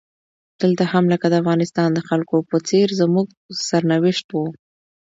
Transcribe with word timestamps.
دلته 0.61 0.83
هم 0.91 1.03
لکه 1.13 1.27
د 1.29 1.33
افغانستان 1.41 1.89
د 1.93 1.99
خلکو 2.09 2.35
په 2.49 2.57
څیر 2.67 2.87
زموږ 3.01 3.27
سرنوشت 3.69 4.27
و. 4.31 4.35